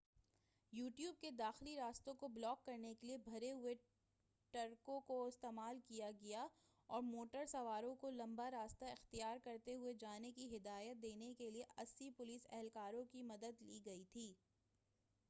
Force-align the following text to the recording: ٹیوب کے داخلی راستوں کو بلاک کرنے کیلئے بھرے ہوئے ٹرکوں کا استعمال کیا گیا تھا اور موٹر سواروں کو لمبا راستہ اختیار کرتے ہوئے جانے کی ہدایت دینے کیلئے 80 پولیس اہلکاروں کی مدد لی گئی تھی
ٹیوب 0.73 1.19
کے 1.21 1.29
داخلی 1.31 1.75
راستوں 1.75 2.13
کو 2.13 2.27
بلاک 2.27 2.63
کرنے 2.65 2.93
کیلئے 3.01 3.17
بھرے 3.25 3.51
ہوئے 3.51 3.73
ٹرکوں 4.53 4.99
کا 5.01 5.13
استعمال 5.25 5.79
کیا 5.87 6.09
گیا 6.21 6.45
تھا 6.47 6.59
اور 6.89 7.01
موٹر 7.01 7.45
سواروں 7.45 7.93
کو 7.95 8.09
لمبا 8.11 8.49
راستہ 8.51 8.85
اختیار 8.85 9.37
کرتے 9.43 9.75
ہوئے 9.75 9.93
جانے 9.99 10.31
کی 10.31 10.55
ہدایت 10.55 11.01
دینے 11.01 11.33
کیلئے 11.33 11.63
80 11.81 12.09
پولیس 12.17 12.47
اہلکاروں 12.49 13.03
کی 13.11 13.21
مدد 13.23 13.61
لی 13.61 13.79
گئی 13.85 14.03
تھی 14.03 14.33